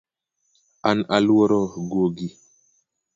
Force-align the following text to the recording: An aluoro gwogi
An 0.89 0.99
aluoro 1.15 1.61
gwogi 1.89 2.27